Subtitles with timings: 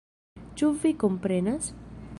[0.61, 1.73] Ĉu vi komprenas?